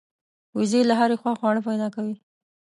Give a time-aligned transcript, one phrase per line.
[0.57, 2.15] وزې له هرې خوا خواړه پیدا کوي